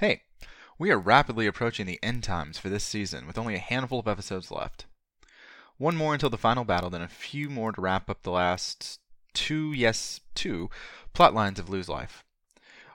Hey, 0.00 0.22
we 0.78 0.90
are 0.90 0.98
rapidly 0.98 1.46
approaching 1.46 1.84
the 1.84 2.02
end 2.02 2.24
times 2.24 2.56
for 2.56 2.70
this 2.70 2.84
season 2.84 3.26
with 3.26 3.36
only 3.36 3.54
a 3.54 3.58
handful 3.58 4.00
of 4.00 4.08
episodes 4.08 4.50
left. 4.50 4.86
One 5.76 5.94
more 5.94 6.14
until 6.14 6.30
the 6.30 6.38
final 6.38 6.64
battle, 6.64 6.88
then 6.88 7.02
a 7.02 7.06
few 7.06 7.50
more 7.50 7.70
to 7.70 7.80
wrap 7.82 8.08
up 8.08 8.22
the 8.22 8.30
last 8.30 8.98
two, 9.34 9.74
yes, 9.74 10.20
two, 10.34 10.70
plot 11.12 11.34
lines 11.34 11.58
of 11.58 11.68
Lu's 11.68 11.90
life. 11.90 12.24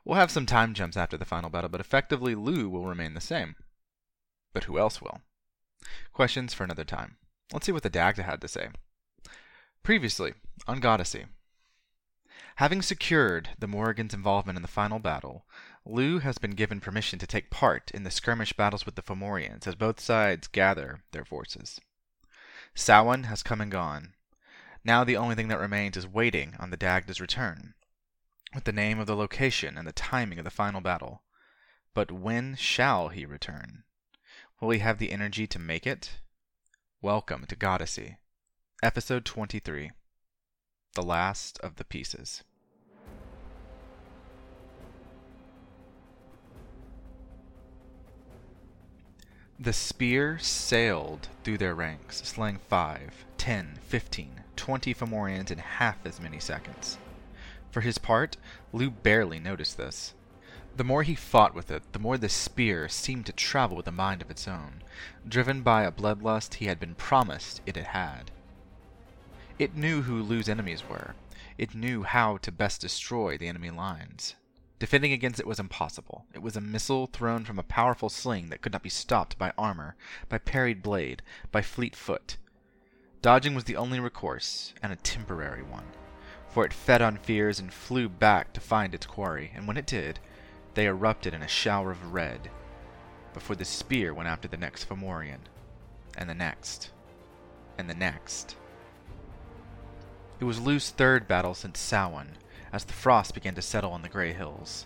We'll 0.04 0.18
have 0.18 0.32
some 0.32 0.48
time 0.48 0.74
jumps 0.74 0.98
after 0.98 1.16
the 1.16 1.26
final 1.26 1.52
battle, 1.52 1.70
but 1.70 1.80
effectively 1.80 2.34
Lu 2.34 2.70
will 2.70 2.88
remain 2.88 3.14
the 3.14 3.22
same. 3.22 3.56
But 4.52 4.64
who 4.64 4.80
else 4.80 5.00
will? 5.00 5.22
Questions 6.12 6.56
for 6.56 6.64
another 6.64 6.86
time. 6.86 7.18
Let's 7.54 7.68
see 7.68 7.72
what 7.72 7.84
the 7.84 7.90
Dagda 7.92 8.24
had 8.24 8.42
to 8.42 8.48
say. 8.48 8.70
Previously, 9.84 10.34
on 10.68 10.82
Goddessy. 10.82 11.26
Having 12.56 12.84
secured 12.84 13.50
the 13.60 13.68
Morrigan's 13.68 14.14
involvement 14.14 14.56
in 14.58 14.62
the 14.62 14.68
final 14.68 14.98
battle, 14.98 15.46
Lu 15.88 16.18
has 16.18 16.40
been 16.40 16.56
given 16.56 16.82
permission 16.82 17.20
to 17.20 17.28
take 17.28 17.52
part 17.52 17.92
in 17.92 18.02
the 18.02 18.10
skirmish 18.10 18.54
battles 18.54 18.88
with 18.88 18.96
the 18.96 19.04
Fomorians 19.04 19.68
as 19.68 19.76
both 19.76 20.00
sides 20.00 20.48
gather 20.48 21.04
their 21.12 21.24
forces. 21.24 21.80
Samhain 22.74 23.26
has 23.26 23.44
come 23.44 23.62
and 23.62 23.72
gone. 23.72 24.16
Now 24.84 25.04
the 25.04 25.16
only 25.16 25.36
thing 25.36 25.48
that 25.50 25.60
remains 25.60 25.96
is 25.96 26.08
waiting 26.08 26.56
on 26.60 26.72
the 26.72 26.78
Dagda's 26.78 27.22
return, 27.22 27.76
with 28.56 28.64
the 28.64 28.72
name 28.72 29.00
of 29.00 29.06
the 29.06 29.16
location 29.16 29.78
and 29.78 29.88
the 29.88 29.92
timing 29.94 30.40
of 30.40 30.44
the 30.44 30.50
final 30.50 30.82
battle. 30.82 31.22
But 31.94 32.12
when 32.12 32.56
shall 32.56 33.10
he 33.10 33.24
return? 33.24 33.84
Will 34.60 34.72
he 34.72 34.80
have 34.80 34.98
the 34.98 35.12
energy 35.12 35.46
to 35.46 35.60
make 35.60 35.86
it? 35.86 36.20
Welcome 37.00 37.46
to 37.46 37.56
Goddessy, 37.56 38.18
Episode 38.82 39.24
23 39.24 39.92
The 40.96 41.04
Last 41.04 41.60
of 41.60 41.76
the 41.76 41.86
Pieces. 41.86 42.44
The 49.58 49.72
spear 49.72 50.38
sailed 50.38 51.30
through 51.44 51.60
their 51.60 51.74
ranks, 51.74 52.18
slaying 52.26 52.60
five, 52.68 53.24
ten, 53.38 53.80
fifteen, 53.88 54.42
twenty 54.58 54.94
Fomorians 54.94 55.50
in 55.50 55.60
half 55.60 56.06
as 56.06 56.20
many 56.20 56.42
seconds. 56.42 56.98
For 57.72 57.80
his 57.80 57.98
part, 57.98 58.36
Lu 58.74 58.90
barely 58.90 59.40
noticed 59.40 59.78
this. 59.78 60.14
The 60.76 60.84
more 60.84 61.04
he 61.04 61.16
fought 61.16 61.56
with 61.56 61.72
it, 61.72 61.84
the 61.94 62.00
more 62.00 62.18
the 62.18 62.28
spear 62.28 62.90
seemed 62.90 63.26
to 63.28 63.32
travel 63.32 63.78
with 63.78 63.88
a 63.88 63.94
mind 63.94 64.22
of 64.22 64.30
its 64.30 64.46
own, 64.46 64.84
driven 65.26 65.62
by 65.62 65.84
a 65.84 65.92
bloodlust 65.92 66.56
he 66.56 66.66
had 66.66 66.78
been 66.80 66.96
promised 66.96 67.62
it 67.66 67.78
had 67.78 67.88
had. 67.88 68.32
It 69.58 69.74
knew 69.74 70.02
who 70.02 70.22
Lu's 70.22 70.50
enemies 70.50 70.84
were. 70.90 71.16
It 71.58 71.74
knew 71.74 72.04
how 72.04 72.38
to 72.38 72.52
best 72.52 72.82
destroy 72.82 73.38
the 73.38 73.48
enemy 73.48 73.70
lines. 73.70 74.36
Defending 74.86 75.14
against 75.14 75.40
it 75.40 75.48
was 75.48 75.60
impossible. 75.60 76.28
It 76.32 76.44
was 76.44 76.56
a 76.56 76.62
missile 76.62 77.08
thrown 77.08 77.44
from 77.44 77.58
a 77.58 77.64
powerful 77.64 78.08
sling 78.08 78.50
that 78.50 78.62
could 78.62 78.72
not 78.72 78.84
be 78.84 78.90
stopped 78.90 79.36
by 79.36 79.52
armor, 79.58 79.96
by 80.30 80.38
parried 80.38 80.84
blade, 80.84 81.24
by 81.52 81.64
fleet 81.64 81.96
foot. 81.96 82.38
Dodging 83.24 83.56
was 83.56 83.64
the 83.64 83.78
only 83.78 84.00
recourse, 84.00 84.76
and 84.84 84.94
a 84.94 84.98
temporary 84.98 85.64
one, 85.64 85.88
for 86.48 86.64
it 86.64 86.72
fed 86.72 87.02
on 87.02 87.18
fears 87.18 87.60
and 87.60 87.74
flew 87.74 88.08
back 88.08 88.54
to 88.54 88.60
find 88.60 88.94
its 88.94 89.08
quarry, 89.08 89.52
and 89.56 89.68
when 89.68 89.76
it 89.76 89.88
did, 89.88 90.20
they 90.76 90.86
erupted 90.86 91.34
in 91.34 91.42
a 91.42 91.48
shower 91.48 91.90
of 91.90 92.14
red, 92.14 92.52
before 93.34 93.56
the 93.56 93.66
spear 93.66 94.14
went 94.14 94.30
after 94.30 94.48
the 94.48 94.56
next 94.56 94.88
Fomorian, 94.88 95.40
and 96.16 96.30
the 96.30 96.36
next, 96.36 96.92
and 97.80 97.90
the 97.90 97.96
next. 97.96 98.56
It 100.40 100.44
was 100.44 100.60
Lu's 100.60 100.92
third 100.92 101.28
battle 101.28 101.56
since 101.56 101.80
Samhain, 101.80 102.38
as 102.76 102.84
the 102.84 102.94
frost 102.94 103.34
began 103.34 103.56
to 103.56 103.62
settle 103.62 103.94
on 103.94 104.02
the 104.02 104.10
Grey 104.10 104.34
Hills. 104.34 104.86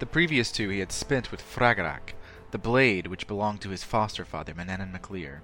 The 0.00 0.06
previous 0.06 0.50
two 0.50 0.68
he 0.68 0.80
had 0.80 0.90
spent 0.90 1.30
with 1.30 1.40
Fragarach, 1.40 2.14
the 2.50 2.58
blade 2.58 3.06
which 3.06 3.28
belonged 3.28 3.60
to 3.60 3.70
his 3.70 3.84
foster 3.84 4.24
father, 4.24 4.52
Manannan 4.52 4.90
mac 4.90 5.10
Lir. 5.10 5.40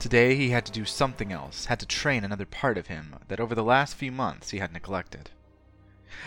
Today 0.00 0.34
he 0.34 0.50
had 0.50 0.66
to 0.66 0.72
do 0.72 0.84
something 0.84 1.30
else, 1.30 1.66
had 1.66 1.78
to 1.78 1.86
train 1.86 2.24
another 2.24 2.46
part 2.46 2.76
of 2.76 2.88
him 2.88 3.14
that 3.28 3.38
over 3.38 3.54
the 3.54 3.62
last 3.62 3.94
few 3.94 4.10
months 4.10 4.50
he 4.50 4.58
had 4.58 4.72
neglected. 4.72 5.30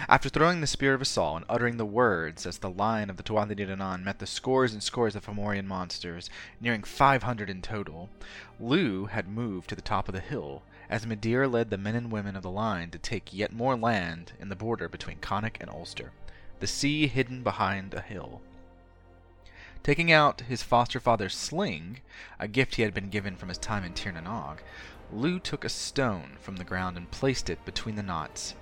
After 0.08 0.30
throwing 0.30 0.62
the 0.62 0.68
Spear 0.68 0.94
of 0.94 1.02
Assault 1.02 1.36
and 1.36 1.46
uttering 1.50 1.76
the 1.76 1.86
words 1.86 2.46
as 2.46 2.60
the 2.60 2.70
line 2.70 3.10
of 3.10 3.18
the 3.18 3.24
Tuatha 3.24 3.56
De 3.56 3.66
Danann 3.66 4.06
met 4.06 4.20
the 4.20 4.26
scores 4.26 4.72
and 4.72 4.82
scores 4.82 5.18
of 5.18 5.26
Fomorian 5.26 5.66
monsters, 5.66 6.30
nearing 6.62 6.84
five 6.84 7.24
hundred 7.24 7.50
in 7.50 7.62
total, 7.62 8.10
Lu 8.58 9.08
had 9.08 9.28
moved 9.28 9.68
to 9.68 9.76
the 9.76 9.82
top 9.82 10.08
of 10.08 10.14
the 10.14 10.22
hill, 10.22 10.64
as 10.90 11.06
Midir 11.06 11.52
led 11.52 11.70
the 11.70 11.78
men 11.78 11.96
and 11.96 12.12
women 12.12 12.36
of 12.36 12.44
the 12.44 12.50
line 12.50 12.90
to 12.92 12.98
take 12.98 13.34
yet 13.34 13.52
more 13.52 13.76
land 13.76 14.34
in 14.40 14.50
the 14.50 14.56
border 14.56 14.88
between 14.88 15.20
Connacht 15.20 15.58
and 15.60 15.70
Ulster, 15.70 16.12
the 16.60 16.68
sea 16.68 17.08
hidden 17.08 17.44
behind 17.44 17.94
a 17.94 18.02
hill. 18.02 18.42
Taking 19.84 20.12
out 20.12 20.42
his 20.42 20.64
foster 20.64 21.00
father's 21.00 21.36
sling, 21.36 22.02
a 22.40 22.48
gift 22.48 22.76
he 22.76 22.82
had 22.82 22.94
been 22.94 23.10
given 23.10 23.36
from 23.36 23.50
his 23.50 23.58
time 23.58 23.84
in 23.84 23.94
Tir 23.94 24.12
na 24.12 24.22
Nog, 24.22 24.62
Lu 25.12 25.40
took 25.40 25.64
a 25.64 25.70
stone 25.70 26.38
from 26.42 26.58
the 26.58 26.64
ground 26.64 26.98
and 26.98 27.10
placed 27.12 27.50
it 27.50 27.64
between 27.64 27.96
the 27.96 28.04
knots, 28.04 28.56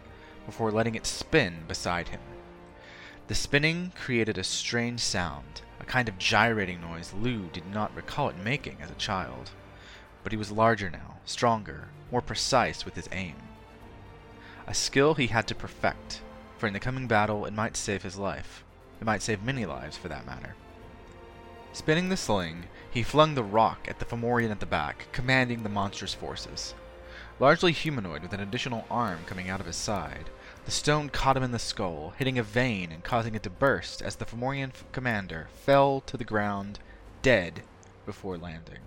before 0.45 0.71
letting 0.71 0.93
it 0.93 1.05
spin 1.05 1.63
beside 1.67 2.09
him. 2.09 2.21
The 3.27 3.33
spinning 3.33 3.91
created 3.95 4.37
a 4.37 4.43
strange 4.43 4.99
sound, 4.99 5.61
a 5.79 5.85
kind 5.85 6.07
of 6.07 6.19
gyrating 6.19 6.81
noise 6.81 7.13
Lu 7.13 7.49
did 7.51 7.65
not 7.65 7.95
recall 7.95 8.29
it 8.29 8.37
making 8.37 8.77
as 8.81 8.91
a 8.91 8.95
child. 8.95 9.49
But 10.25 10.31
he 10.31 10.39
was 10.39 10.51
larger 10.51 10.89
now, 10.89 11.17
stronger, 11.23 11.89
more 12.11 12.19
precise 12.19 12.83
with 12.83 12.95
his 12.95 13.07
aim. 13.11 13.35
A 14.65 14.73
skill 14.73 15.13
he 15.13 15.27
had 15.27 15.47
to 15.49 15.53
perfect, 15.53 16.21
for 16.57 16.65
in 16.65 16.73
the 16.73 16.79
coming 16.79 17.05
battle 17.05 17.45
it 17.45 17.53
might 17.53 17.77
save 17.77 18.01
his 18.01 18.17
life. 18.17 18.63
It 18.99 19.05
might 19.05 19.21
save 19.21 19.43
many 19.43 19.67
lives, 19.67 19.97
for 19.97 20.07
that 20.07 20.25
matter. 20.25 20.55
Spinning 21.73 22.09
the 22.09 22.17
sling, 22.17 22.63
he 22.89 23.03
flung 23.03 23.35
the 23.35 23.43
rock 23.43 23.85
at 23.87 23.99
the 23.99 24.05
Fomorian 24.05 24.49
at 24.49 24.59
the 24.59 24.65
back, 24.65 25.09
commanding 25.11 25.61
the 25.61 25.69
monstrous 25.69 26.15
forces. 26.15 26.73
Largely 27.39 27.71
humanoid 27.71 28.23
with 28.23 28.33
an 28.33 28.39
additional 28.39 28.85
arm 28.89 29.19
coming 29.27 29.47
out 29.47 29.59
of 29.59 29.67
his 29.67 29.75
side, 29.75 30.31
the 30.65 30.71
stone 30.71 31.09
caught 31.09 31.37
him 31.37 31.43
in 31.43 31.51
the 31.51 31.59
skull, 31.59 32.15
hitting 32.17 32.39
a 32.39 32.43
vein 32.43 32.91
and 32.91 33.03
causing 33.03 33.35
it 33.35 33.43
to 33.43 33.51
burst 33.51 34.01
as 34.01 34.15
the 34.15 34.25
Fomorian 34.25 34.71
commander 34.91 35.49
fell 35.53 36.01
to 36.07 36.17
the 36.17 36.23
ground, 36.23 36.79
dead, 37.21 37.61
before 38.07 38.39
landing. 38.39 38.79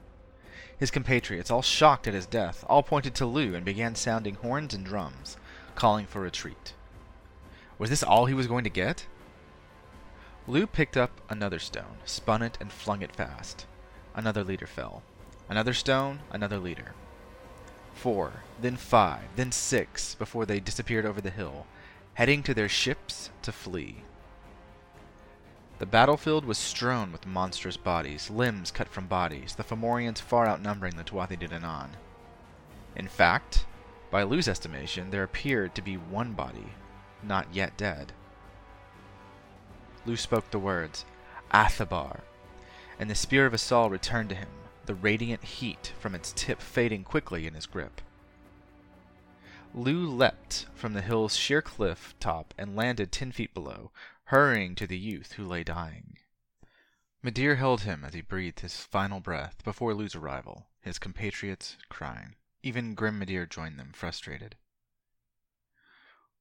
His 0.79 0.91
compatriots, 0.93 1.51
all 1.51 1.63
shocked 1.63 2.07
at 2.07 2.15
his 2.15 2.27
death, 2.27 2.65
all 2.69 2.83
pointed 2.83 3.15
to 3.17 3.27
Lou 3.27 3.55
and 3.55 3.65
began 3.65 3.95
sounding 3.95 4.37
horns 4.37 4.75
and 4.75 4.85
drums, 4.85 5.37
calling 5.75 6.07
for 6.07 6.21
retreat. 6.21 6.75
Was 7.79 7.91
this 7.91 8.03
all 8.03 8.27
he 8.27 8.35
was 8.35 8.47
going 8.47 8.65
to 8.65 8.71
get? 8.71 9.07
Lou 10.47 10.67
picked 10.67 10.97
up 10.97 11.21
another 11.29 11.59
stone, 11.59 11.99
spun 12.05 12.43
it, 12.43 12.57
and 12.61 12.73
flung 12.73 13.03
it 13.03 13.15
fast. 13.15 13.67
Another 14.15 14.45
leader 14.45 14.67
fell. 14.67 15.03
Another 15.49 15.75
stone, 15.75 16.21
another 16.31 16.59
leader. 16.59 16.93
Four, 17.95 18.45
then 18.61 18.77
five, 18.77 19.25
then 19.35 19.51
six, 19.51 20.15
before 20.15 20.47
they 20.47 20.61
disappeared 20.61 21.05
over 21.05 21.21
the 21.21 21.31
hill, 21.31 21.67
heading 22.15 22.43
to 22.45 22.55
their 22.55 22.69
ships 22.69 23.31
to 23.43 23.51
flee. 23.51 24.05
The 25.79 25.87
battlefield 25.87 26.45
was 26.45 26.59
strewn 26.59 27.13
with 27.13 27.27
monstrous 27.27 27.77
bodies, 27.77 28.31
limbs 28.31 28.73
cut 28.73 28.89
from 28.89 29.07
bodies, 29.07 29.55
the 29.55 29.63
Fomorians 29.63 30.21
far 30.21 30.49
outnumbering 30.49 30.97
the 30.97 31.05
Tuatha 31.05 31.37
De 31.37 31.47
Danann. 31.47 31.91
In 32.97 33.07
fact, 33.07 33.65
by 34.11 34.25
Lu's 34.25 34.49
estimation, 34.49 35.11
there 35.11 35.23
appeared 35.23 35.77
to 35.77 35.83
be 35.83 35.97
one 35.97 36.33
body, 36.33 36.73
not 37.23 37.55
yet 37.55 37.77
dead. 37.77 38.13
Lu 40.05 40.17
spoke 40.17 40.51
the 40.51 40.59
words, 40.59 41.05
Athabar, 41.53 42.23
and 42.99 43.09
the 43.09 43.15
spear 43.15 43.47
of 43.47 43.55
Assault 43.55 43.93
returned 43.93 44.31
to 44.31 44.35
him, 44.35 44.49
the 44.87 44.97
radiant 44.97 45.45
heat 45.45 45.93
from 46.01 46.15
its 46.15 46.33
tip 46.33 46.61
fading 46.61 47.05
quickly 47.05 47.47
in 47.47 47.55
his 47.55 47.67
grip. 47.67 48.01
Lu 49.75 50.09
leapt 50.09 50.67
from 50.75 50.95
the 50.95 51.03
hill's 51.03 51.37
sheer 51.37 51.63
cliff 51.63 52.17
top 52.19 52.53
and 52.59 52.75
landed 52.75 53.13
ten 53.13 53.31
feet 53.31 53.55
below, 53.55 53.93
hurrying 54.29 54.75
to 54.75 54.87
the 54.87 54.99
youth 54.99 55.33
who 55.33 55.47
lay 55.47 55.65
dying. 55.65 56.19
Midir 57.23 57.57
held 57.57 57.81
him 57.81 58.05
as 58.05 58.13
he 58.13 58.21
breathed 58.21 58.61
his 58.61 58.77
final 58.77 59.21
breath 59.21 59.65
before 59.65 59.95
Lou's 59.95 60.15
arrival, 60.15 60.67
his 60.83 60.99
compatriots 60.99 61.79
crying. 61.89 62.35
Even 62.63 62.95
grim 62.95 63.19
Midir 63.19 63.47
joined 63.49 63.79
them, 63.79 63.91
frustrated. 63.95 64.57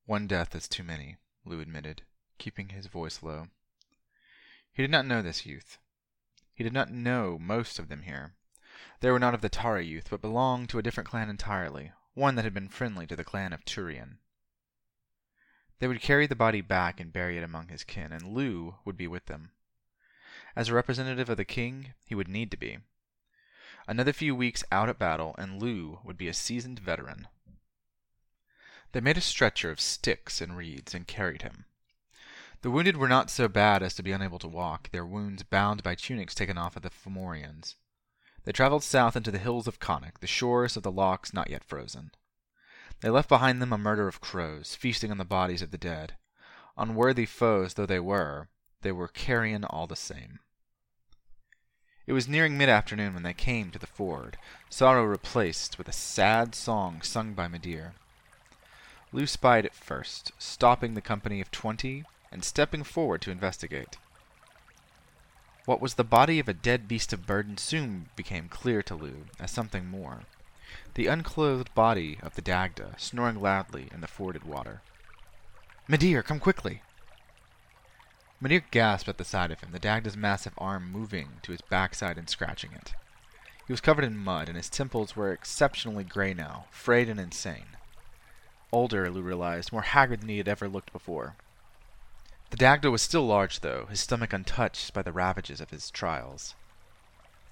One 0.06 0.28
death 0.28 0.54
is 0.54 0.68
too 0.68 0.84
many, 0.84 1.16
Lou 1.46 1.62
admitted, 1.62 2.02
keeping 2.38 2.70
his 2.70 2.88
voice 2.88 3.24
low. 3.24 3.48
He 4.74 4.84
did 4.84 4.92
not 4.92 5.06
know 5.06 5.22
this 5.22 5.46
youth. 5.46 5.78
He 6.54 6.66
did 6.66 6.74
not 6.74 6.92
know 6.92 7.40
most 7.40 7.80
of 7.80 7.88
them 7.88 8.02
here. 8.02 8.34
They 9.00 9.12
were 9.12 9.20
not 9.20 9.34
of 9.34 9.40
the 9.40 9.48
Tara 9.48 9.82
youth, 9.82 10.10
but 10.10 10.22
belonged 10.22 10.68
to 10.70 10.78
a 10.78 10.84
different 10.84 11.08
clan 11.08 11.30
entirely, 11.30 11.94
one 12.16 12.36
that 12.36 12.44
had 12.44 12.54
been 12.54 12.68
friendly 12.68 13.08
to 13.08 13.16
the 13.16 13.24
clan 13.24 13.54
of 13.54 13.64
Turian. 13.64 14.18
They 15.80 15.88
would 15.88 16.02
carry 16.02 16.26
the 16.26 16.36
body 16.36 16.62
back 16.62 17.00
and 17.00 17.14
bury 17.14 17.38
it 17.38 17.44
among 17.44 17.68
his 17.68 17.84
kin, 17.84 18.12
and 18.12 18.34
Lu 18.34 18.76
would 18.84 18.98
be 18.98 19.08
with 19.08 19.28
them. 19.28 19.52
As 20.56 20.70
a 20.70 20.74
representative 20.74 21.30
of 21.30 21.38
the 21.38 21.46
king, 21.46 21.94
he 22.06 22.16
would 22.16 22.28
need 22.28 22.50
to 22.52 22.58
be. 22.58 22.80
Another 23.88 24.12
few 24.12 24.36
weeks 24.36 24.64
out 24.72 24.90
at 24.90 24.98
battle, 24.98 25.36
and 25.38 25.62
Lu 25.62 26.00
would 26.04 26.18
be 26.18 26.28
a 26.28 26.34
seasoned 26.34 26.80
veteran. 26.80 27.28
They 28.92 29.02
made 29.02 29.18
a 29.18 29.22
stretcher 29.22 29.70
of 29.70 29.80
sticks 29.80 30.42
and 30.42 30.58
reeds 30.58 30.96
and 30.96 31.08
carried 31.08 31.44
him. 31.44 31.66
The 32.64 32.72
wounded 32.72 32.98
were 32.98 33.08
not 33.08 33.30
so 33.30 33.48
bad 33.48 33.84
as 33.84 33.94
to 33.96 34.04
be 34.04 34.12
unable 34.12 34.40
to 34.40 34.48
walk, 34.48 34.90
their 34.90 35.06
wounds 35.06 35.44
bound 35.44 35.84
by 35.84 35.94
tunics 35.94 36.34
taken 36.34 36.58
off 36.58 36.76
of 36.76 36.82
the 36.82 36.90
Fomorians. 36.90 37.76
They 38.46 38.52
traveled 38.52 38.84
south 38.84 39.16
into 39.16 39.30
the 39.30 39.38
hills 39.38 39.68
of 39.68 39.80
Connacht, 39.80 40.22
the 40.22 40.28
shores 40.28 40.76
of 40.76 40.84
the 40.84 40.92
lochs 40.92 41.34
not 41.34 41.50
yet 41.50 41.64
frozen. 41.64 42.12
They 43.02 43.10
left 43.10 43.30
behind 43.30 43.62
them 43.62 43.72
a 43.72 43.78
murder 43.78 44.08
of 44.08 44.22
crows, 44.22 44.76
feasting 44.76 45.12
on 45.12 45.18
the 45.18 45.26
bodies 45.26 45.62
of 45.62 45.72
the 45.72 45.78
dead. 45.78 46.16
Unworthy 46.78 47.26
foes 47.26 47.74
though 47.74 47.86
they 47.86 48.00
were, 48.00 48.50
they 48.82 48.92
were 48.92 49.08
carrion 49.08 49.64
all 49.66 49.88
the 49.88 49.96
same. 49.96 50.40
It 52.06 52.14
was 52.14 52.28
nearing 52.28 52.58
mid 52.58 52.70
afternoon 52.70 53.14
when 53.14 53.24
they 53.24 53.34
came 53.34 53.70
to 53.72 53.80
the 53.80 53.86
ford, 53.86 54.38
sorrow 54.70 55.04
replaced 55.04 55.78
with 55.78 55.88
a 55.88 55.94
sad 55.94 56.56
song 56.56 57.02
sung 57.02 57.34
by 57.34 57.48
Midir. 57.48 57.94
Lou 59.12 59.28
spied 59.28 59.66
it 59.66 59.74
first, 59.74 60.32
stopping 60.38 60.94
the 60.94 61.02
company 61.02 61.42
of 61.42 61.52
twenty 61.52 62.06
and 62.32 62.44
stepping 62.44 62.84
forward 62.84 63.22
to 63.22 63.32
investigate. 63.32 63.98
What 65.66 65.82
was 65.82 65.96
the 65.96 66.04
body 66.04 66.40
of 66.40 66.48
a 66.48 66.54
dead 66.54 66.88
beast 66.88 67.12
of 67.12 67.28
burden 67.28 67.58
soon 67.58 68.10
became 68.16 68.48
clear 68.48 68.82
to 68.84 68.96
Lou 68.96 69.26
as 69.40 69.52
something 69.52 69.86
more. 69.86 70.22
The 70.96 71.08
unclothed 71.08 71.74
body 71.74 72.20
of 72.22 72.36
the 72.36 72.42
Dagda, 72.42 72.96
snoring 72.98 73.40
loudly 73.40 73.88
in 73.94 74.02
the 74.02 74.08
forded 74.08 74.44
water. 74.44 74.82
Midir, 75.88 76.24
come 76.24 76.40
quickly! 76.40 76.82
Midir 78.42 78.64
gasped 78.70 79.08
at 79.08 79.18
the 79.18 79.24
sight 79.24 79.50
of 79.50 79.62
him, 79.62 79.72
the 79.72 79.80
Dagda's 79.80 80.18
massive 80.18 80.54
arm 80.58 80.92
moving 80.92 81.40
to 81.44 81.52
his 81.54 81.62
backside 81.62 82.18
and 82.18 82.30
scratching 82.30 82.74
it. 82.74 82.94
He 83.66 83.74
was 83.74 83.82
covered 83.82 84.04
in 84.04 84.18
mud, 84.18 84.48
and 84.50 84.58
his 84.58 84.70
temples 84.70 85.16
were 85.16 85.32
exceptionally 85.32 86.04
gray 86.04 86.34
now, 86.34 86.66
frayed 86.70 87.10
and 87.10 87.20
insane. 87.20 87.78
Older, 88.72 89.10
Lou 89.10 89.22
realized, 89.22 89.72
more 89.72 89.82
haggard 89.82 90.22
than 90.22 90.30
he 90.30 90.38
had 90.38 90.48
ever 90.48 90.68
looked 90.68 90.92
before. 90.92 91.36
The 92.50 92.58
Dagda 92.58 92.92
was 92.92 93.02
still 93.02 93.26
large, 93.26 93.62
though, 93.62 93.86
his 93.86 94.00
stomach 94.00 94.34
untouched 94.34 94.94
by 94.94 95.02
the 95.02 95.12
ravages 95.12 95.60
of 95.60 95.70
his 95.70 95.90
trials. 95.90 96.56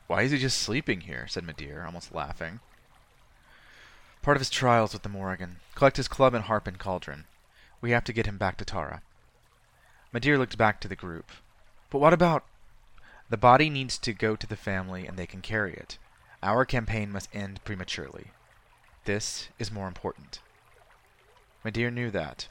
Why 0.08 0.22
is 0.22 0.32
he 0.32 0.38
just 0.38 0.60
sleeping 0.60 1.02
here? 1.02 1.28
said 1.28 1.44
Midir, 1.44 1.86
almost 1.86 2.14
laughing. 2.14 2.60
Part 4.26 4.38
of 4.38 4.42
his 4.42 4.50
trials 4.50 4.92
with 4.92 5.04
the 5.04 5.10
Morrigan. 5.10 5.58
Collect 5.76 5.98
his 5.98 6.08
club 6.08 6.34
and 6.34 6.46
harp 6.46 6.66
and 6.66 6.80
cauldron. 6.80 7.26
We 7.80 7.92
have 7.92 8.04
to 8.06 8.12
get 8.12 8.26
him 8.26 8.40
back 8.40 8.58
to 8.58 8.66
Tara. 8.66 9.04
Midir 10.12 10.40
looked 10.40 10.58
back 10.58 10.82
to 10.82 10.88
the 10.88 10.96
group. 10.96 11.30
But 11.92 12.00
what 12.00 12.12
about... 12.12 12.44
The 13.30 13.38
body 13.38 13.70
needs 13.70 14.00
to 14.00 14.14
go 14.14 14.36
to 14.36 14.48
the 14.48 14.56
family 14.56 15.06
and 15.06 15.16
they 15.16 15.28
can 15.28 15.44
carry 15.44 15.76
it. 15.76 16.00
Our 16.42 16.66
campaign 16.66 17.12
must 17.12 17.30
end 17.36 17.64
prematurely. 17.66 18.32
This 19.04 19.50
is 19.60 19.72
more 19.72 19.88
important. 19.88 20.40
Midir 21.64 21.94
knew 21.94 22.10
that. 22.10 22.48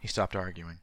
He 0.00 0.08
stopped 0.08 0.36
arguing. 0.36 0.80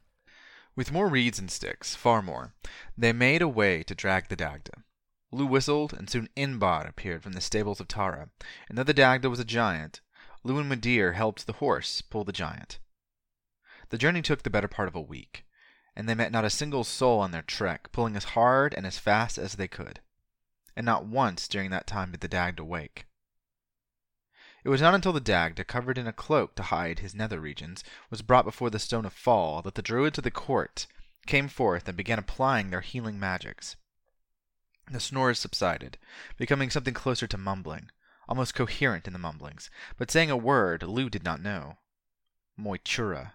With 0.74 0.90
more 0.90 1.06
reeds 1.06 1.38
and 1.38 1.52
sticks, 1.52 1.94
far 1.94 2.20
more, 2.20 2.52
they 2.98 3.12
made 3.12 3.42
a 3.42 3.48
way 3.48 3.84
to 3.84 3.94
drag 3.94 4.28
the 4.28 4.34
Dagda. 4.34 4.82
Lou 5.30 5.46
whistled, 5.46 5.92
and 5.92 6.10
soon 6.10 6.28
Enbarr 6.36 6.88
appeared 6.88 7.22
from 7.22 7.34
the 7.34 7.40
stables 7.40 7.78
of 7.78 7.86
Tara, 7.86 8.30
and 8.68 8.76
though 8.76 8.82
the 8.82 8.92
Dagda 8.92 9.30
was 9.30 9.38
a 9.38 9.44
giant, 9.44 10.00
Lou 10.44 10.58
and 10.58 11.14
helped 11.14 11.46
the 11.46 11.54
horse 11.54 12.00
pull 12.02 12.24
the 12.24 12.32
giant. 12.32 12.78
The 13.90 13.98
journey 13.98 14.22
took 14.22 14.42
the 14.42 14.50
better 14.50 14.68
part 14.68 14.88
of 14.88 14.94
a 14.94 15.00
week 15.00 15.44
and 15.94 16.08
they 16.08 16.14
met 16.14 16.32
not 16.32 16.44
a 16.44 16.50
single 16.50 16.84
soul 16.84 17.20
on 17.20 17.32
their 17.32 17.42
trek, 17.42 17.92
pulling 17.92 18.16
as 18.16 18.24
hard 18.24 18.74
and 18.74 18.86
as 18.86 18.98
fast 18.98 19.38
as 19.38 19.54
they 19.54 19.68
could. 19.68 20.00
And 20.76 20.86
not 20.86 21.04
once 21.04 21.46
during 21.46 21.70
that 21.70 21.86
time 21.86 22.12
did 22.12 22.20
the 22.20 22.28
Dagda 22.28 22.64
wake. 22.64 23.06
It 24.64 24.68
was 24.68 24.80
not 24.80 24.94
until 24.94 25.12
the 25.12 25.20
Dagda, 25.20 25.64
covered 25.64 25.98
in 25.98 26.06
a 26.06 26.12
cloak 26.12 26.54
to 26.54 26.62
hide 26.62 27.00
his 27.00 27.14
nether 27.14 27.40
regions, 27.40 27.82
was 28.10 28.22
brought 28.22 28.44
before 28.44 28.70
the 28.70 28.78
Stone 28.78 29.04
of 29.04 29.12
Fall 29.12 29.60
that 29.62 29.74
the 29.74 29.82
Druids 29.82 30.18
of 30.18 30.24
the 30.24 30.30
court 30.30 30.86
came 31.26 31.48
forth 31.48 31.88
and 31.88 31.96
began 31.96 32.18
applying 32.18 32.70
their 32.70 32.80
healing 32.80 33.18
magics. 33.18 33.76
The 34.90 35.00
snores 35.00 35.38
subsided, 35.38 35.98
becoming 36.36 36.70
something 36.70 36.94
closer 36.94 37.26
to 37.26 37.36
mumbling, 37.36 37.90
almost 38.32 38.54
coherent 38.54 39.06
in 39.06 39.12
the 39.12 39.18
mumblings, 39.18 39.68
but 39.98 40.10
saying 40.10 40.30
a 40.30 40.36
word 40.38 40.82
Lou 40.82 41.10
did 41.10 41.22
not 41.22 41.42
know. 41.42 41.76
Moytura. 42.58 43.34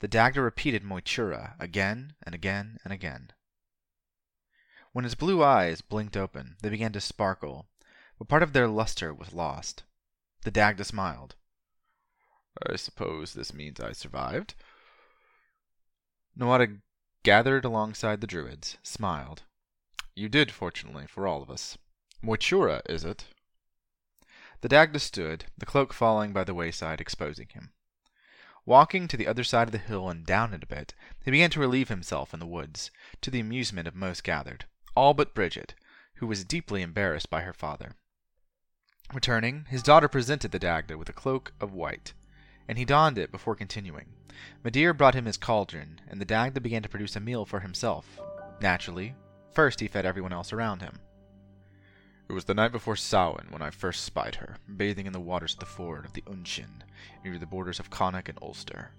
The 0.00 0.06
Dagda 0.06 0.42
repeated 0.42 0.82
Moytura 0.82 1.54
again 1.58 2.12
and 2.22 2.34
again 2.34 2.76
and 2.84 2.92
again. 2.92 3.32
When 4.92 5.04
his 5.04 5.14
blue 5.14 5.42
eyes 5.42 5.80
blinked 5.80 6.14
open, 6.14 6.58
they 6.60 6.68
began 6.68 6.92
to 6.92 7.00
sparkle, 7.00 7.68
but 8.18 8.28
part 8.28 8.42
of 8.42 8.52
their 8.52 8.68
luster 8.68 9.14
was 9.14 9.32
lost. 9.32 9.82
The 10.42 10.50
Dagda 10.50 10.84
smiled. 10.84 11.36
I 12.62 12.76
suppose 12.76 13.32
this 13.32 13.54
means 13.54 13.80
I 13.80 13.92
survived. 13.92 14.52
Nuada 16.36 16.82
gathered 17.22 17.64
alongside 17.64 18.20
the 18.20 18.26
druids, 18.26 18.76
smiled. 18.82 19.44
You 20.14 20.28
did, 20.28 20.52
fortunately, 20.52 21.06
for 21.06 21.26
all 21.26 21.40
of 21.42 21.48
us. 21.48 21.78
Moytura, 22.22 22.82
is 22.84 23.04
it? 23.04 23.24
The 24.60 24.68
Dagda 24.68 24.98
stood, 24.98 25.46
the 25.56 25.66
cloak 25.66 25.92
falling 25.92 26.32
by 26.32 26.44
the 26.44 26.54
wayside, 26.54 27.00
exposing 27.00 27.48
him. 27.48 27.72
Walking 28.66 29.08
to 29.08 29.16
the 29.16 29.26
other 29.26 29.42
side 29.42 29.68
of 29.68 29.72
the 29.72 29.78
hill 29.78 30.08
and 30.10 30.26
down 30.26 30.52
it 30.52 30.62
a 30.62 30.66
bit, 30.66 30.94
he 31.24 31.30
began 31.30 31.50
to 31.50 31.60
relieve 31.60 31.88
himself 31.88 32.34
in 32.34 32.40
the 32.40 32.46
woods, 32.46 32.90
to 33.22 33.30
the 33.30 33.40
amusement 33.40 33.88
of 33.88 33.94
most 33.94 34.22
gathered, 34.22 34.66
all 34.94 35.14
but 35.14 35.34
Bridget, 35.34 35.74
who 36.16 36.26
was 36.26 36.44
deeply 36.44 36.82
embarrassed 36.82 37.30
by 37.30 37.40
her 37.40 37.54
father. 37.54 37.96
Returning, 39.12 39.64
his 39.70 39.82
daughter 39.82 40.08
presented 40.08 40.52
the 40.52 40.58
Dagda 40.58 40.98
with 40.98 41.08
a 41.08 41.14
cloak 41.14 41.54
of 41.58 41.72
white, 41.72 42.12
and 42.68 42.76
he 42.76 42.84
donned 42.84 43.18
it 43.18 43.32
before 43.32 43.56
continuing. 43.56 44.12
Midir 44.62 44.92
brought 44.92 45.14
him 45.14 45.24
his 45.24 45.38
cauldron, 45.38 46.00
and 46.06 46.20
the 46.20 46.26
Dagda 46.26 46.60
began 46.60 46.82
to 46.82 46.88
produce 46.88 47.16
a 47.16 47.20
meal 47.20 47.46
for 47.46 47.60
himself. 47.60 48.20
Naturally, 48.60 49.14
first 49.52 49.80
he 49.80 49.88
fed 49.88 50.04
everyone 50.04 50.32
else 50.32 50.52
around 50.52 50.82
him. 50.82 51.00
It 52.30 52.32
was 52.32 52.44
the 52.44 52.54
night 52.54 52.70
before 52.70 52.94
Samhain 52.94 53.48
when 53.50 53.60
I 53.60 53.70
first 53.70 54.04
spied 54.04 54.36
her, 54.36 54.56
bathing 54.76 55.06
in 55.06 55.12
the 55.12 55.18
waters 55.18 55.54
of 55.54 55.58
the 55.58 55.66
ford 55.66 56.04
of 56.04 56.12
the 56.12 56.22
Unshin, 56.28 56.84
near 57.24 57.36
the 57.38 57.44
borders 57.44 57.80
of 57.80 57.90
Connacht 57.90 58.28
and 58.28 58.38
Ulster. 58.40 58.92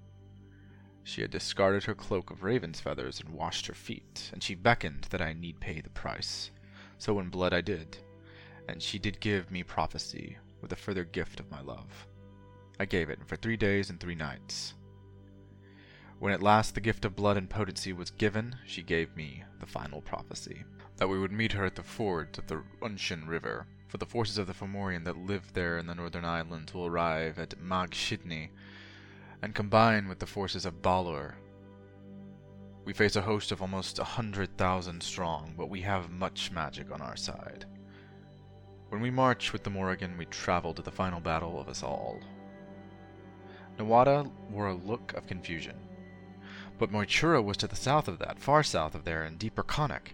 She 1.05 1.21
had 1.21 1.31
discarded 1.31 1.85
her 1.85 1.95
cloak 1.95 2.29
of 2.29 2.43
raven's 2.43 2.81
feathers 2.81 3.21
and 3.21 3.29
washed 3.29 3.67
her 3.67 3.73
feet, 3.73 4.29
and 4.33 4.43
she 4.43 4.53
beckoned 4.53 5.05
that 5.11 5.21
I 5.21 5.31
need 5.31 5.61
pay 5.61 5.79
the 5.79 5.89
price. 5.91 6.51
So 6.97 7.21
in 7.21 7.29
blood 7.29 7.53
I 7.53 7.61
did, 7.61 7.99
and 8.67 8.83
she 8.83 8.99
did 8.99 9.21
give 9.21 9.49
me 9.49 9.63
prophecy 9.63 10.37
with 10.59 10.73
a 10.73 10.75
further 10.75 11.05
gift 11.05 11.39
of 11.39 11.49
my 11.49 11.61
love. 11.61 12.07
I 12.81 12.85
gave 12.85 13.09
it, 13.09 13.19
and 13.19 13.29
for 13.29 13.37
three 13.37 13.55
days 13.55 13.89
and 13.89 13.97
three 13.97 14.13
nights. 14.13 14.73
When 16.19 16.33
at 16.33 16.43
last 16.43 16.75
the 16.75 16.81
gift 16.81 17.05
of 17.05 17.15
blood 17.15 17.37
and 17.37 17.49
potency 17.49 17.93
was 17.93 18.11
given, 18.11 18.57
she 18.65 18.83
gave 18.83 19.15
me 19.15 19.45
the 19.61 19.65
final 19.65 20.01
prophecy 20.01 20.65
that 21.01 21.07
we 21.07 21.17
would 21.17 21.31
meet 21.31 21.53
her 21.53 21.65
at 21.65 21.73
the 21.73 21.81
fords 21.81 22.37
of 22.37 22.45
the 22.45 22.61
Unshin 22.83 23.27
River, 23.27 23.65
for 23.87 23.97
the 23.97 24.05
forces 24.05 24.37
of 24.37 24.45
the 24.45 24.53
Fomorian 24.53 25.03
that 25.03 25.17
live 25.17 25.51
there 25.53 25.79
in 25.79 25.87
the 25.87 25.95
northern 25.95 26.23
islands 26.23 26.75
will 26.75 26.85
arrive 26.85 27.39
at 27.39 27.59
Mag 27.59 27.89
Shidni 27.89 28.49
and 29.41 29.55
combine 29.55 30.07
with 30.07 30.19
the 30.19 30.27
forces 30.27 30.63
of 30.63 30.83
Balor. 30.83 31.37
We 32.85 32.93
face 32.93 33.15
a 33.15 33.21
host 33.23 33.51
of 33.51 33.63
almost 33.63 33.97
a 33.97 34.03
hundred 34.03 34.55
thousand 34.59 35.01
strong, 35.01 35.55
but 35.57 35.71
we 35.71 35.81
have 35.81 36.11
much 36.11 36.51
magic 36.51 36.91
on 36.91 37.01
our 37.01 37.15
side. 37.15 37.65
When 38.89 39.01
we 39.01 39.09
march 39.09 39.53
with 39.53 39.63
the 39.63 39.71
Morrigan, 39.71 40.19
we 40.19 40.25
travel 40.25 40.71
to 40.75 40.83
the 40.83 40.91
final 40.91 41.19
battle 41.19 41.59
of 41.59 41.67
us 41.67 41.81
all. 41.81 42.19
Nuada 43.79 44.29
wore 44.51 44.67
a 44.67 44.75
look 44.75 45.13
of 45.13 45.25
confusion. 45.25 45.77
But 46.77 46.91
Moytura 46.91 47.43
was 47.43 47.57
to 47.57 47.67
the 47.67 47.75
south 47.75 48.07
of 48.07 48.19
that, 48.19 48.37
far 48.37 48.61
south 48.61 48.93
of 48.93 49.03
there, 49.03 49.25
in 49.25 49.37
deeper 49.37 49.63
Connacht. 49.63 50.13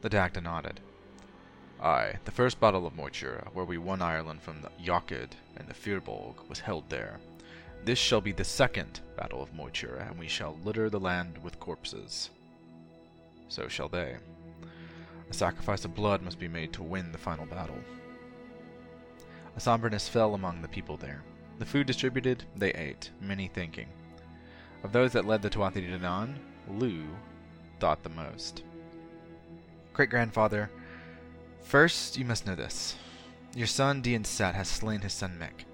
The 0.00 0.08
Dagda 0.08 0.40
nodded. 0.40 0.80
Aye, 1.82 2.18
the 2.24 2.30
first 2.30 2.60
battle 2.60 2.86
of 2.86 2.94
Moytura, 2.94 3.52
where 3.52 3.64
we 3.64 3.78
won 3.78 4.00
Ireland 4.00 4.42
from 4.42 4.62
the 4.62 4.70
Jochid 4.82 5.30
and 5.56 5.66
the 5.66 5.74
Firbolg, 5.74 6.48
was 6.48 6.60
held 6.60 6.88
there. 6.88 7.18
This 7.84 7.98
shall 7.98 8.20
be 8.20 8.32
the 8.32 8.44
second 8.44 9.00
battle 9.16 9.42
of 9.42 9.52
Moytura, 9.52 10.08
and 10.08 10.18
we 10.18 10.28
shall 10.28 10.56
litter 10.64 10.88
the 10.88 11.00
land 11.00 11.38
with 11.38 11.58
corpses. 11.58 12.30
So 13.48 13.66
shall 13.66 13.88
they. 13.88 14.16
A 15.30 15.34
sacrifice 15.34 15.84
of 15.84 15.94
blood 15.94 16.22
must 16.22 16.38
be 16.38 16.48
made 16.48 16.72
to 16.74 16.82
win 16.82 17.10
the 17.10 17.18
final 17.18 17.46
battle. 17.46 17.78
A 19.56 19.60
somberness 19.60 20.08
fell 20.08 20.34
among 20.34 20.62
the 20.62 20.68
people 20.68 20.96
there. 20.96 21.22
The 21.58 21.66
food 21.66 21.88
distributed, 21.88 22.44
they 22.54 22.70
ate, 22.72 23.10
many 23.20 23.48
thinking. 23.48 23.88
Of 24.84 24.92
those 24.92 25.12
that 25.12 25.24
led 25.26 25.42
the 25.42 25.50
Tuatha 25.50 25.82
Dé 25.82 25.98
Danann, 25.98 26.36
Lou 26.68 27.04
thought 27.80 28.02
the 28.04 28.10
most 28.10 28.62
great 29.98 30.10
grandfather, 30.10 30.70
first 31.60 32.16
you 32.16 32.24
must 32.24 32.46
know 32.46 32.54
this. 32.54 32.94
Your 33.56 33.66
son 33.66 34.00
Dian 34.00 34.22
Set 34.22 34.54
has 34.54 34.68
slain 34.68 35.00
his 35.00 35.12
son 35.12 35.36
Mick. 35.40 35.64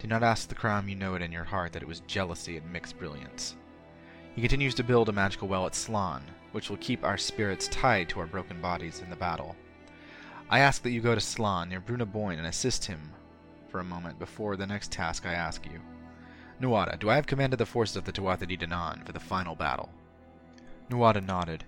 Do 0.00 0.08
not 0.08 0.24
ask 0.24 0.48
the 0.48 0.56
crime, 0.56 0.88
you 0.88 0.96
know 0.96 1.14
it 1.14 1.22
in 1.22 1.30
your 1.30 1.44
heart 1.44 1.72
that 1.72 1.82
it 1.82 1.86
was 1.86 2.00
jealousy 2.00 2.56
and 2.56 2.74
Mick's 2.74 2.92
brilliance. 2.92 3.54
He 4.34 4.40
continues 4.40 4.74
to 4.74 4.82
build 4.82 5.08
a 5.08 5.12
magical 5.12 5.46
well 5.46 5.66
at 5.66 5.76
Slan, 5.76 6.24
which 6.50 6.68
will 6.68 6.78
keep 6.78 7.04
our 7.04 7.16
spirits 7.16 7.68
tied 7.68 8.08
to 8.08 8.18
our 8.18 8.26
broken 8.26 8.60
bodies 8.60 8.98
in 8.98 9.08
the 9.08 9.14
battle. 9.14 9.54
I 10.50 10.58
ask 10.58 10.82
that 10.82 10.90
you 10.90 11.00
go 11.00 11.14
to 11.14 11.20
Slan 11.20 11.68
near 11.68 11.78
Bruna 11.78 12.06
Boyne 12.06 12.38
and 12.38 12.48
assist 12.48 12.84
him 12.84 13.12
for 13.68 13.78
a 13.78 13.84
moment 13.84 14.18
before 14.18 14.56
the 14.56 14.66
next 14.66 14.90
task 14.90 15.26
I 15.26 15.34
ask 15.34 15.64
you. 15.64 15.78
Nuada, 16.60 16.98
do 16.98 17.08
I 17.08 17.14
have 17.14 17.28
command 17.28 17.52
of 17.52 17.60
the 17.60 17.66
forces 17.66 17.94
of 17.94 18.04
the 18.04 18.10
Tuatha 18.10 18.48
De 18.48 18.56
Danann 18.56 19.06
for 19.06 19.12
the 19.12 19.20
final 19.20 19.54
battle? 19.54 19.90
Nuada 20.90 21.24
nodded. 21.24 21.62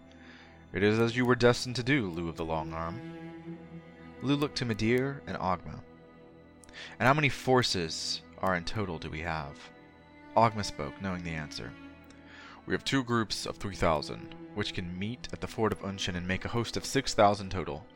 It 0.77 0.83
is 0.83 0.99
as 0.99 1.17
you 1.17 1.25
were 1.25 1.35
destined 1.35 1.75
to 1.77 1.83
do, 1.83 2.11
Lu 2.11 2.29
of 2.29 2.37
the 2.37 2.45
Long 2.45 2.75
Arm. 2.75 3.01
Lu 4.21 4.37
looked 4.37 4.59
to 4.59 4.67
Midir 4.67 5.23
and 5.27 5.35
Ogma. 5.39 5.81
And 6.99 7.07
how 7.07 7.15
many 7.15 7.31
forces 7.31 8.21
are 8.43 8.57
in 8.57 8.65
total 8.65 8.99
do 8.99 9.09
we 9.09 9.21
have? 9.21 9.57
Ogma 10.37 10.63
spoke, 10.63 11.01
knowing 11.01 11.25
the 11.25 11.31
answer. 11.31 11.73
We 12.67 12.75
have 12.75 12.85
two 12.85 13.03
groups 13.03 13.47
of 13.47 13.57
3,000, 13.57 14.35
which 14.55 14.75
can 14.75 14.99
meet 14.99 15.29
at 15.33 15.41
the 15.41 15.47
fort 15.47 15.73
of 15.73 15.81
Unshin 15.81 16.15
and 16.15 16.29
make 16.29 16.45
a 16.45 16.49
host 16.49 16.77
of 16.77 16.85
6,000 16.85 17.51
total. 17.51 17.87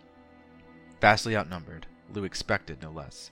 Vastly 1.03 1.37
outnumbered, 1.37 1.87
Lu 2.15 2.25
expected 2.25 2.81
no 2.81 2.91
less. 2.91 3.31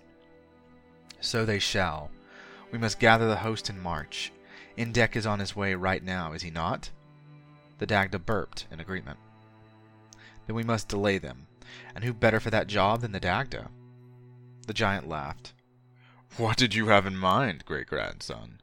So 1.21 1.47
they 1.47 1.59
shall. 1.59 2.11
We 2.71 2.77
must 2.77 3.01
gather 3.01 3.27
the 3.27 3.37
host 3.37 3.71
and 3.71 3.81
march. 3.81 4.31
Indech 4.77 5.17
is 5.17 5.27
on 5.27 5.39
his 5.39 5.57
way 5.57 5.73
right 5.73 6.05
now, 6.05 6.35
is 6.35 6.43
he 6.43 6.51
not? 6.51 6.91
The 7.79 7.87
Dagda 7.87 8.19
burped 8.19 8.67
in 8.71 8.81
agreement. 8.81 9.19
Then 10.49 10.57
we 10.57 10.65
must 10.65 10.89
delay 10.89 11.19
them. 11.19 11.47
And 11.95 12.03
who 12.03 12.15
better 12.15 12.41
for 12.41 12.49
that 12.51 12.69
job 12.69 13.03
than 13.03 13.13
the 13.13 13.21
Dagda? 13.21 13.69
The 14.67 14.73
giant 14.73 15.07
laughed. 15.07 15.53
What 16.39 16.57
did 16.57 16.75
you 16.75 16.89
have 16.89 17.07
in 17.07 17.19
mind, 17.19 17.67
great 17.67 17.87
grandson? 17.87 18.63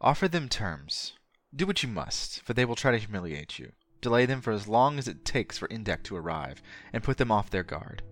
Offer 0.00 0.26
them 0.26 0.48
terms. 0.48 1.12
Do 1.54 1.66
what 1.66 1.82
you 1.82 1.88
must, 1.90 2.40
for 2.42 2.54
they 2.54 2.64
will 2.64 2.76
try 2.76 2.92
to 2.92 2.98
humiliate 2.98 3.58
you. 3.58 3.72
Delay 4.00 4.24
them 4.24 4.40
for 4.40 4.52
as 4.52 4.66
long 4.66 4.98
as 4.98 5.06
it 5.06 5.26
takes 5.26 5.58
for 5.58 5.68
Indech 5.68 6.02
to 6.04 6.16
arrive, 6.16 6.62
and 6.94 7.02
put 7.04 7.18
them 7.18 7.30
off 7.30 7.50
their 7.50 7.62
guard. 7.62 8.02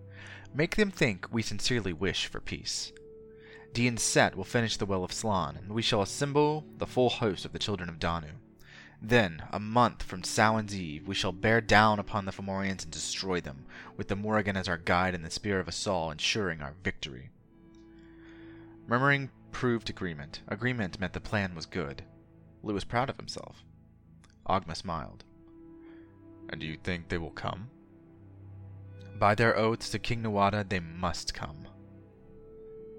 Make 0.54 0.76
them 0.76 0.90
think 0.90 1.32
we 1.32 1.40
sincerely 1.40 1.94
wish 1.94 2.26
for 2.26 2.40
peace. 2.40 2.92
Dien 3.72 3.96
Set 3.96 4.36
will 4.36 4.44
finish 4.44 4.76
the 4.76 4.86
Well 4.86 5.04
of 5.04 5.12
Slan, 5.12 5.56
and 5.56 5.72
we 5.72 5.80
shall 5.80 6.02
assemble 6.02 6.66
the 6.76 6.86
full 6.86 7.08
host 7.08 7.46
of 7.46 7.52
the 7.52 7.58
children 7.58 7.88
of 7.88 7.98
Danu. 7.98 8.32
Then, 9.02 9.42
a 9.52 9.60
month 9.60 10.02
from 10.02 10.24
Samhain's 10.24 10.74
Eve, 10.74 11.06
we 11.06 11.14
shall 11.14 11.32
bear 11.32 11.60
down 11.60 11.98
upon 11.98 12.24
the 12.24 12.32
Fomorians 12.32 12.82
and 12.82 12.90
destroy 12.90 13.40
them, 13.40 13.66
with 13.96 14.08
the 14.08 14.16
Morrigan 14.16 14.56
as 14.56 14.68
our 14.68 14.78
guide 14.78 15.14
and 15.14 15.24
the 15.24 15.30
Spear 15.30 15.60
of 15.60 15.68
Assal 15.68 16.10
ensuring 16.10 16.62
our 16.62 16.74
victory. 16.82 17.30
Murmuring 18.86 19.30
proved 19.52 19.90
agreement. 19.90 20.40
Agreement 20.48 20.98
meant 20.98 21.12
the 21.12 21.20
plan 21.20 21.54
was 21.54 21.66
good. 21.66 22.02
Lu 22.62 22.74
was 22.74 22.84
proud 22.84 23.10
of 23.10 23.16
himself. 23.16 23.64
Ogma 24.48 24.76
smiled. 24.76 25.24
And 26.48 26.60
do 26.60 26.66
you 26.66 26.76
think 26.82 27.08
they 27.08 27.18
will 27.18 27.30
come? 27.30 27.70
By 29.18 29.34
their 29.34 29.56
oaths 29.56 29.90
to 29.90 29.98
King 29.98 30.22
Nuada, 30.22 30.68
they 30.68 30.80
must 30.80 31.34
come. 31.34 31.68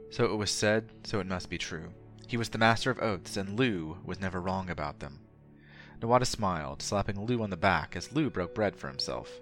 So 0.09 0.25
it 0.25 0.35
was 0.35 0.51
said, 0.51 0.91
so 1.03 1.19
it 1.19 1.27
must 1.27 1.49
be 1.49 1.57
true. 1.57 1.89
He 2.27 2.37
was 2.37 2.49
the 2.49 2.57
master 2.57 2.91
of 2.91 2.99
oaths, 2.99 3.37
and 3.37 3.57
Lu 3.57 3.97
was 4.03 4.19
never 4.19 4.41
wrong 4.41 4.69
about 4.69 4.99
them. 4.99 5.19
Nuada 5.99 6.25
smiled, 6.25 6.81
slapping 6.81 7.19
Lu 7.19 7.41
on 7.41 7.49
the 7.49 7.57
back 7.57 7.95
as 7.95 8.11
Lu 8.11 8.29
broke 8.29 8.53
bread 8.53 8.75
for 8.75 8.87
himself. 8.87 9.41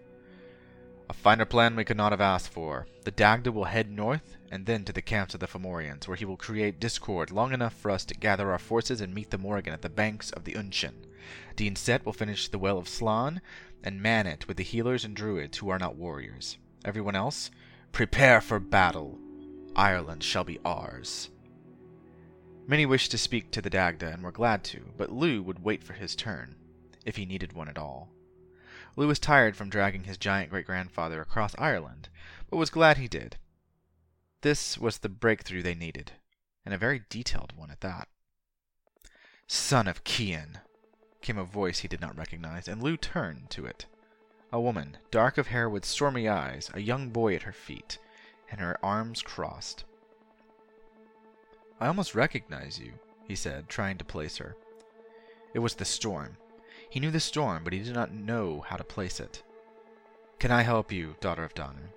A 1.09 1.13
finer 1.13 1.45
plan 1.45 1.75
we 1.75 1.83
could 1.83 1.97
not 1.97 2.11
have 2.11 2.21
asked 2.21 2.49
for. 2.49 2.87
The 3.03 3.11
Dagda 3.11 3.51
will 3.51 3.65
head 3.65 3.91
north, 3.91 4.37
and 4.49 4.65
then 4.65 4.85
to 4.85 4.93
the 4.93 5.01
camps 5.01 5.33
of 5.33 5.39
the 5.39 5.47
Fomorians, 5.47 6.07
where 6.07 6.17
he 6.17 6.25
will 6.25 6.37
create 6.37 6.79
discord 6.79 7.29
long 7.29 7.53
enough 7.53 7.73
for 7.73 7.91
us 7.91 8.05
to 8.05 8.15
gather 8.15 8.51
our 8.51 8.57
forces 8.57 9.01
and 9.01 9.13
meet 9.13 9.29
the 9.29 9.37
Morrigan 9.37 9.73
at 9.73 9.83
the 9.83 9.89
banks 9.89 10.31
of 10.31 10.45
the 10.45 10.53
Unshin. 10.53 11.05
Dien 11.55 11.75
Set 11.75 12.05
will 12.05 12.13
finish 12.13 12.47
the 12.47 12.57
Well 12.57 12.77
of 12.77 12.87
Slan, 12.87 13.41
and 13.83 14.01
man 14.01 14.25
it 14.25 14.47
with 14.47 14.57
the 14.57 14.63
healers 14.63 15.05
and 15.05 15.15
druids 15.15 15.59
who 15.59 15.69
are 15.69 15.77
not 15.77 15.95
warriors. 15.95 16.57
Everyone 16.83 17.15
else, 17.15 17.51
prepare 17.91 18.41
for 18.41 18.59
battle. 18.59 19.19
Ireland 19.75 20.23
shall 20.23 20.43
be 20.43 20.59
ours. 20.65 21.29
Many 22.67 22.85
wished 22.85 23.11
to 23.11 23.17
speak 23.17 23.51
to 23.51 23.61
the 23.61 23.69
Dagda 23.69 24.07
and 24.11 24.23
were 24.23 24.31
glad 24.31 24.63
to, 24.65 24.93
but 24.97 25.11
Lu 25.11 25.43
would 25.43 25.63
wait 25.63 25.83
for 25.83 25.93
his 25.93 26.15
turn, 26.15 26.55
if 27.05 27.15
he 27.15 27.25
needed 27.25 27.53
one 27.53 27.69
at 27.69 27.77
all. 27.77 28.09
Lu 28.95 29.07
was 29.07 29.19
tired 29.19 29.55
from 29.55 29.69
dragging 29.69 30.05
his 30.05 30.17
giant 30.17 30.49
great 30.49 30.65
grandfather 30.65 31.21
across 31.21 31.53
Ireland, 31.59 32.09
but 32.49 32.57
was 32.57 32.69
glad 32.69 32.97
he 32.97 33.07
did. 33.07 33.37
This 34.41 34.77
was 34.77 34.99
the 34.99 35.09
breakthrough 35.09 35.61
they 35.61 35.75
needed, 35.75 36.13
and 36.65 36.73
a 36.73 36.77
very 36.77 37.03
detailed 37.09 37.53
one 37.55 37.69
at 37.69 37.81
that. 37.81 38.07
Son 39.47 39.87
of 39.87 40.03
Kian, 40.03 40.61
came 41.21 41.37
a 41.37 41.43
voice 41.43 41.79
he 41.79 41.87
did 41.87 42.01
not 42.01 42.17
recognize, 42.17 42.67
and 42.67 42.81
Lu 42.81 42.97
turned 42.97 43.49
to 43.51 43.65
it. 43.65 43.85
A 44.51 44.61
woman, 44.61 44.97
dark 45.11 45.37
of 45.37 45.47
hair 45.47 45.69
with 45.69 45.85
stormy 45.85 46.27
eyes, 46.27 46.71
a 46.73 46.79
young 46.79 47.09
boy 47.09 47.35
at 47.35 47.43
her 47.43 47.51
feet, 47.51 47.99
and 48.49 48.59
her 48.59 48.77
arms 48.83 49.21
crossed. 49.21 49.83
I 51.79 51.87
almost 51.87 52.15
recognize 52.15 52.79
you, 52.79 52.93
he 53.27 53.35
said, 53.35 53.67
trying 53.67 53.97
to 53.97 54.05
place 54.05 54.37
her. 54.37 54.55
It 55.53 55.59
was 55.59 55.75
the 55.75 55.85
storm. 55.85 56.37
He 56.89 56.99
knew 56.99 57.11
the 57.11 57.19
storm, 57.19 57.63
but 57.63 57.73
he 57.73 57.79
did 57.79 57.93
not 57.93 58.13
know 58.13 58.61
how 58.61 58.77
to 58.77 58.83
place 58.83 59.19
it. 59.19 59.43
Can 60.39 60.51
I 60.51 60.61
help 60.61 60.91
you, 60.91 61.15
daughter 61.19 61.43
of 61.43 61.53
Danu? 61.53 61.89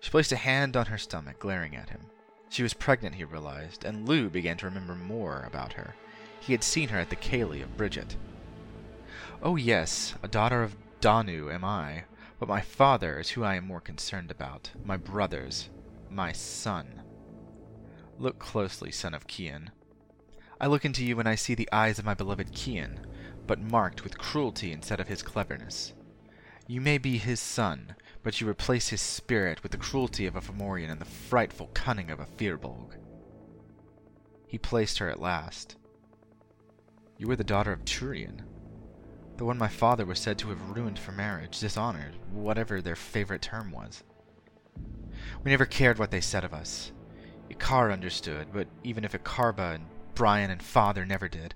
She 0.00 0.10
placed 0.10 0.32
a 0.32 0.36
hand 0.36 0.76
on 0.76 0.86
her 0.86 0.98
stomach, 0.98 1.38
glaring 1.38 1.76
at 1.76 1.90
him. 1.90 2.06
She 2.48 2.62
was 2.62 2.74
pregnant, 2.74 3.16
he 3.16 3.24
realized, 3.24 3.84
and 3.84 4.08
Lu 4.08 4.28
began 4.28 4.56
to 4.58 4.66
remember 4.66 4.94
more 4.94 5.44
about 5.46 5.74
her. 5.74 5.94
He 6.40 6.52
had 6.52 6.62
seen 6.62 6.88
her 6.90 6.98
at 6.98 7.10
the 7.10 7.16
Kaylee 7.16 7.62
of 7.62 7.76
Bridget. 7.76 8.16
Oh 9.42 9.56
yes, 9.56 10.14
a 10.22 10.28
daughter 10.28 10.62
of 10.62 10.76
Danu 11.00 11.50
am 11.50 11.64
I, 11.64 12.04
but 12.38 12.48
my 12.48 12.60
father 12.60 13.18
is 13.18 13.30
who 13.30 13.44
I 13.44 13.56
am 13.56 13.66
more 13.66 13.80
concerned 13.80 14.30
about. 14.30 14.70
My 14.84 14.96
brothers. 14.96 15.68
My 16.10 16.32
son. 16.32 17.02
Look 18.18 18.38
closely, 18.38 18.90
son 18.90 19.14
of 19.14 19.26
Kian. 19.26 19.68
I 20.60 20.66
look 20.66 20.84
into 20.84 21.04
you 21.04 21.18
and 21.20 21.28
I 21.28 21.34
see 21.34 21.54
the 21.54 21.68
eyes 21.70 21.98
of 21.98 22.04
my 22.04 22.14
beloved 22.14 22.52
Kian, 22.52 22.98
but 23.46 23.60
marked 23.60 24.04
with 24.04 24.18
cruelty 24.18 24.72
instead 24.72 25.00
of 25.00 25.08
his 25.08 25.22
cleverness. 25.22 25.92
You 26.66 26.80
may 26.80 26.98
be 26.98 27.18
his 27.18 27.40
son, 27.40 27.94
but 28.22 28.40
you 28.40 28.48
replace 28.48 28.88
his 28.88 29.02
spirit 29.02 29.62
with 29.62 29.72
the 29.72 29.78
cruelty 29.78 30.26
of 30.26 30.34
a 30.34 30.40
Fomorian 30.40 30.90
and 30.90 31.00
the 31.00 31.04
frightful 31.04 31.70
cunning 31.74 32.10
of 32.10 32.18
a 32.20 32.26
Firbolg. 32.26 32.96
He 34.48 34.58
placed 34.58 34.98
her 34.98 35.08
at 35.08 35.20
last. 35.20 35.76
You 37.18 37.28
were 37.28 37.36
the 37.36 37.44
daughter 37.44 37.72
of 37.72 37.84
Turian 37.84 38.42
the 39.36 39.44
one 39.44 39.58
my 39.58 39.68
father 39.68 40.06
was 40.06 40.18
said 40.18 40.38
to 40.38 40.48
have 40.48 40.70
ruined 40.70 40.98
for 40.98 41.12
marriage, 41.12 41.60
dishonored, 41.60 42.14
whatever 42.32 42.80
their 42.80 42.96
favorite 42.96 43.42
term 43.42 43.70
was. 43.70 44.02
We 45.44 45.50
never 45.50 45.66
cared 45.66 45.98
what 45.98 46.10
they 46.10 46.20
said 46.20 46.44
of 46.44 46.54
us. 46.54 46.92
Iuchar 47.50 47.92
understood, 47.92 48.48
but 48.52 48.66
even 48.84 49.04
if 49.04 49.12
Iucharba 49.12 49.76
and 49.76 49.86
Brian 50.14 50.50
and 50.50 50.62
father 50.62 51.04
never 51.04 51.28
did, 51.28 51.54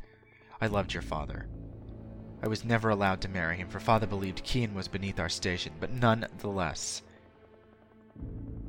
I 0.60 0.66
loved 0.66 0.92
your 0.92 1.02
father. 1.02 1.48
I 2.42 2.48
was 2.48 2.64
never 2.64 2.90
allowed 2.90 3.20
to 3.22 3.28
marry 3.28 3.56
him, 3.56 3.68
for 3.68 3.80
father 3.80 4.06
believed 4.06 4.44
Kian 4.44 4.74
was 4.74 4.88
beneath 4.88 5.20
our 5.20 5.28
station, 5.28 5.72
but 5.80 5.90
none 5.90 6.26
the 6.38 6.48
less. 6.48 7.02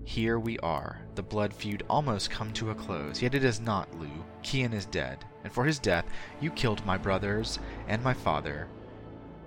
Here 0.04 0.40
we 0.40 0.58
are, 0.60 1.00
the 1.16 1.24
blood 1.24 1.54
feud 1.54 1.84
almost 1.90 2.32
come 2.32 2.52
to 2.54 2.72
a 2.72 2.76
close, 2.76 3.22
yet 3.22 3.36
it 3.36 3.44
is 3.44 3.62
not, 3.62 3.98
Lu. 3.98 4.10
Kian 4.44 4.74
is 4.74 4.86
dead, 4.86 5.24
and 5.44 5.54
for 5.54 5.64
his 5.64 5.80
death 5.80 6.06
you 6.42 6.52
killed 6.52 6.86
my 6.86 6.98
brothers 6.98 7.60
and 7.88 8.04
my 8.04 8.14
father, 8.14 8.68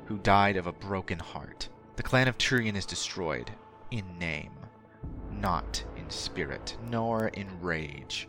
who 0.07 0.19
died 0.19 0.57
of 0.57 0.67
a 0.67 0.73
broken 0.73 1.19
heart. 1.19 1.69
The 1.97 2.03
clan 2.03 2.29
of 2.29 2.39
Turian 2.39 2.77
is 2.77 2.87
destroyed, 2.87 3.51
in 3.91 4.19
name, 4.19 4.53
not 5.31 5.85
spirit, 6.15 6.77
nor 6.89 7.29
in 7.29 7.61
rage. 7.61 8.29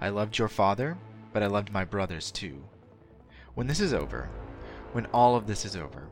I 0.00 0.08
loved 0.08 0.38
your 0.38 0.48
father, 0.48 0.96
but 1.32 1.42
I 1.42 1.46
loved 1.46 1.72
my 1.72 1.84
brothers 1.84 2.30
too. 2.30 2.64
When 3.54 3.66
this 3.66 3.80
is 3.80 3.92
over, 3.92 4.28
when 4.92 5.06
all 5.06 5.36
of 5.36 5.46
this 5.46 5.64
is 5.64 5.76
over, 5.76 6.08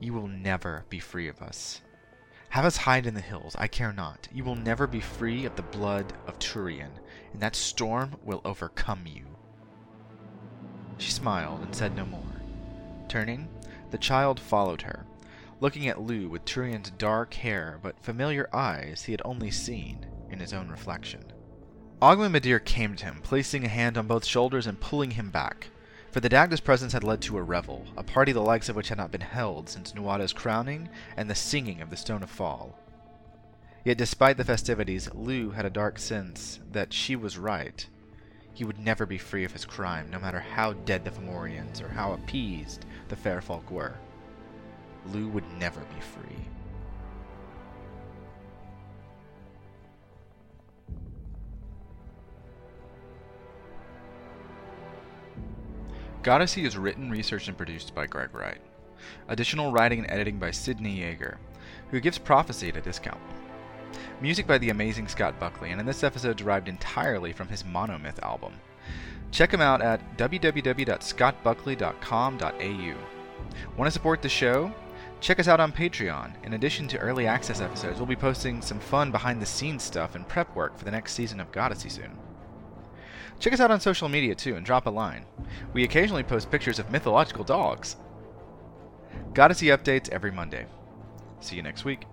you 0.00 0.12
will 0.12 0.28
never 0.28 0.84
be 0.88 0.98
free 0.98 1.28
of 1.28 1.42
us. 1.42 1.82
Have 2.50 2.64
us 2.64 2.78
hide 2.78 3.06
in 3.06 3.14
the 3.14 3.20
hills, 3.20 3.54
I 3.58 3.66
care 3.66 3.92
not. 3.92 4.28
You 4.32 4.42
will 4.42 4.54
never 4.54 4.86
be 4.86 5.00
free 5.00 5.44
of 5.44 5.56
the 5.56 5.62
blood 5.62 6.12
of 6.26 6.38
Turian, 6.38 6.92
and 7.32 7.42
that 7.42 7.54
storm 7.54 8.16
will 8.24 8.40
overcome 8.44 9.06
you. 9.06 9.26
She 10.96 11.10
smiled 11.10 11.60
and 11.60 11.74
said 11.74 11.94
no 11.94 12.06
more. 12.06 12.22
Turning, 13.08 13.48
the 13.90 13.98
child 13.98 14.40
followed 14.40 14.82
her, 14.82 15.04
looking 15.60 15.88
at 15.88 16.00
Lou 16.00 16.28
with 16.28 16.44
Turian's 16.44 16.90
dark 16.90 17.34
hair 17.34 17.78
but 17.82 18.00
familiar 18.00 18.48
eyes 18.54 19.04
he 19.04 19.12
had 19.12 19.22
only 19.24 19.50
seen 19.50 20.06
in 20.30 20.40
his 20.40 20.52
own 20.52 20.68
reflection. 20.68 21.24
Ogma 22.00 22.30
Midir 22.30 22.64
came 22.64 22.94
to 22.96 23.04
him, 23.06 23.20
placing 23.22 23.64
a 23.64 23.68
hand 23.68 23.98
on 23.98 24.06
both 24.06 24.24
shoulders 24.24 24.66
and 24.66 24.80
pulling 24.80 25.12
him 25.12 25.30
back. 25.30 25.68
For 26.10 26.20
the 26.20 26.28
Dagda's 26.28 26.60
presence 26.60 26.92
had 26.92 27.04
led 27.04 27.20
to 27.22 27.36
a 27.36 27.42
revel, 27.42 27.86
a 27.96 28.02
party 28.02 28.32
the 28.32 28.40
likes 28.40 28.68
of 28.68 28.76
which 28.76 28.88
had 28.88 28.98
not 28.98 29.10
been 29.10 29.20
held 29.20 29.68
since 29.68 29.94
Nuada's 29.94 30.32
crowning 30.32 30.88
and 31.16 31.28
the 31.28 31.34
singing 31.34 31.80
of 31.80 31.90
the 31.90 31.96
Stone 31.96 32.22
of 32.22 32.30
Fall. 32.30 32.78
Yet 33.84 33.98
despite 33.98 34.36
the 34.36 34.44
festivities, 34.44 35.12
Lu 35.14 35.50
had 35.50 35.64
a 35.64 35.70
dark 35.70 35.98
sense 35.98 36.60
that 36.72 36.92
she 36.92 37.16
was 37.16 37.38
right, 37.38 37.86
he 38.58 38.64
would 38.64 38.80
never 38.80 39.06
be 39.06 39.18
free 39.18 39.44
of 39.44 39.52
his 39.52 39.64
crime, 39.64 40.10
no 40.10 40.18
matter 40.18 40.40
how 40.40 40.72
dead 40.72 41.04
the 41.04 41.12
Fomorians 41.12 41.80
or 41.80 41.86
how 41.86 42.12
appeased 42.14 42.86
the 43.06 43.14
fair 43.14 43.40
folk 43.40 43.70
were. 43.70 43.94
Lu 45.12 45.28
would 45.28 45.44
never 45.60 45.78
be 45.78 46.00
free. 46.00 46.48
Goddessy 56.22 56.66
is 56.66 56.76
written, 56.76 57.10
researched, 57.10 57.48
and 57.48 57.56
produced 57.56 57.94
by 57.94 58.06
Greg 58.06 58.34
Wright. 58.34 58.60
Additional 59.28 59.70
writing 59.70 60.00
and 60.00 60.10
editing 60.10 60.38
by 60.38 60.50
Sidney 60.50 60.98
Yeager, 60.98 61.36
who 61.90 62.00
gives 62.00 62.18
Prophecy 62.18 62.68
at 62.68 62.76
a 62.76 62.80
discount. 62.80 63.20
Music 64.20 64.46
by 64.46 64.58
the 64.58 64.70
amazing 64.70 65.06
Scott 65.06 65.38
Buckley, 65.38 65.70
and 65.70 65.80
in 65.80 65.86
this 65.86 66.02
episode 66.02 66.36
derived 66.36 66.68
entirely 66.68 67.32
from 67.32 67.46
his 67.48 67.62
Monomyth 67.62 68.20
album. 68.22 68.54
Check 69.30 69.52
him 69.52 69.60
out 69.60 69.80
at 69.80 70.16
www.scottbuckley.com.au. 70.16 72.94
Want 73.76 73.86
to 73.86 73.92
support 73.92 74.22
the 74.22 74.28
show? 74.28 74.72
Check 75.20 75.38
us 75.38 75.48
out 75.48 75.60
on 75.60 75.72
Patreon. 75.72 76.32
In 76.44 76.54
addition 76.54 76.88
to 76.88 76.98
early 76.98 77.26
access 77.26 77.60
episodes, 77.60 77.98
we'll 77.98 78.06
be 78.06 78.16
posting 78.16 78.62
some 78.62 78.80
fun 78.80 79.12
behind 79.12 79.42
the 79.42 79.46
scenes 79.46 79.82
stuff 79.82 80.14
and 80.14 80.28
prep 80.28 80.54
work 80.56 80.76
for 80.76 80.84
the 80.84 80.90
next 80.90 81.14
season 81.14 81.40
of 81.40 81.52
Goddessy 81.52 81.90
soon. 81.90 82.16
Check 83.38 83.52
us 83.52 83.60
out 83.60 83.70
on 83.70 83.80
social 83.80 84.08
media 84.08 84.34
too 84.34 84.56
and 84.56 84.66
drop 84.66 84.86
a 84.86 84.90
line. 84.90 85.24
We 85.72 85.84
occasionally 85.84 86.24
post 86.24 86.50
pictures 86.50 86.78
of 86.78 86.90
mythological 86.90 87.44
dogs. 87.44 87.96
Goddessy 89.32 89.76
updates 89.76 90.08
every 90.10 90.32
Monday. 90.32 90.66
See 91.40 91.56
you 91.56 91.62
next 91.62 91.84
week. 91.84 92.04